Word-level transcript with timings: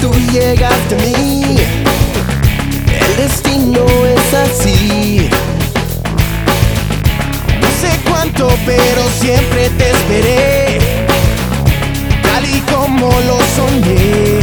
tú 0.00 0.10
llegaste 0.32 0.94
a 0.94 1.18
mí. 1.18 1.56
El 3.06 3.16
destino 3.16 3.84
es 4.06 4.34
así. 4.34 5.28
No 7.60 7.68
sé 7.80 7.98
cuánto, 8.08 8.48
pero 8.64 9.02
siempre 9.20 9.68
te 9.70 9.90
esperé. 9.90 10.78
Tal 12.22 12.44
y 12.44 12.60
como 12.72 13.08
lo 13.08 13.38
soñé. 13.56 14.39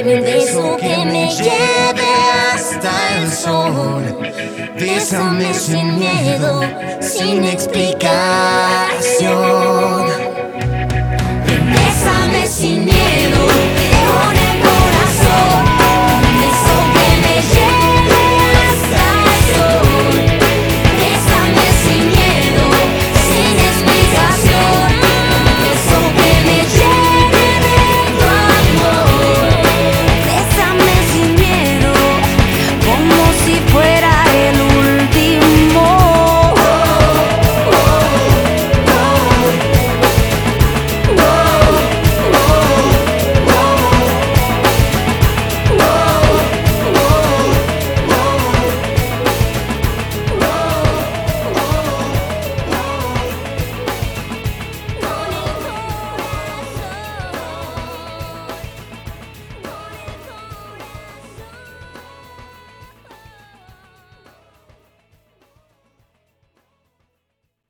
en 0.00 0.08
el 0.08 0.20
beso 0.22 0.76
que 0.78 0.96
me 1.04 1.28
lleve 1.30 2.08
hasta 2.54 3.18
el 3.18 3.30
sol. 3.30 4.18
Bésame 4.74 5.52
sin 5.52 5.98
miedo, 5.98 6.62
sin 7.00 7.44
explicar. 7.44 8.29